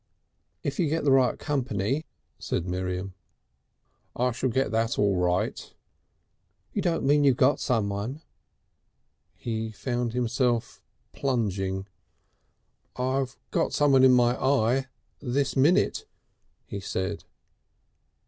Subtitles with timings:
[0.63, 2.07] "If you get the right company,"
[2.39, 3.13] said Miriam.
[4.15, 5.71] "I shall get that all right."
[6.73, 8.23] "You don't mean you've got someone"
[9.45, 10.81] He found himself
[11.13, 11.85] plunging.
[12.95, 14.87] "I've got someone in my eye,
[15.19, 16.07] this minute,"
[16.65, 17.23] he said.